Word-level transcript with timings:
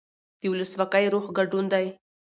د 0.39 0.43
ولسواکۍ 0.53 1.05
روح 1.13 1.25
ګډون 1.37 1.65
دی 1.73 1.85